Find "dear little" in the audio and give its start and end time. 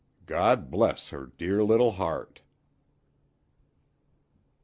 1.37-1.91